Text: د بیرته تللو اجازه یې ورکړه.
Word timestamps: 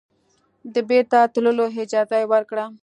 د 0.73 0.75
بیرته 0.89 1.17
تللو 1.33 1.65
اجازه 1.81 2.15
یې 2.21 2.29
ورکړه. 2.33 2.65